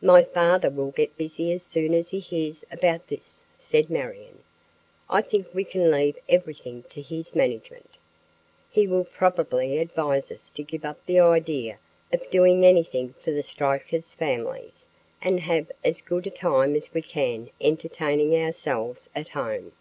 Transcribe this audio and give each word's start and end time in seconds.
"My 0.00 0.24
father 0.24 0.70
will 0.70 0.92
get 0.92 1.18
busy 1.18 1.52
as 1.52 1.62
soon 1.62 1.92
as 1.92 2.08
he 2.08 2.20
hears 2.20 2.64
about 2.72 3.08
this," 3.08 3.44
said 3.54 3.90
Marion. 3.90 4.38
"I 5.10 5.20
think 5.20 5.46
we 5.52 5.62
can 5.62 5.90
leave 5.90 6.16
everything 6.26 6.84
to 6.84 7.02
his 7.02 7.36
management. 7.36 7.98
He 8.70 8.86
will 8.86 9.04
probably 9.04 9.76
advise 9.76 10.32
us 10.32 10.48
to 10.52 10.62
give 10.62 10.86
up 10.86 11.04
the 11.04 11.20
idea 11.20 11.80
of 12.10 12.30
doing 12.30 12.64
anything 12.64 13.12
for 13.20 13.30
the 13.30 13.42
strikers' 13.42 14.14
families 14.14 14.88
and 15.20 15.40
have 15.40 15.70
as 15.84 16.00
good 16.00 16.26
a 16.26 16.30
time 16.30 16.74
as 16.74 16.94
we 16.94 17.02
can 17.02 17.50
entertaining 17.60 18.34
ourselves 18.34 19.10
at 19.14 19.28
home." 19.28 19.72